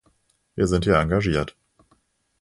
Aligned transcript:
Wir 0.55 0.65
sind 0.65 0.85
hier 0.85 0.95
engagiert. 0.97 1.55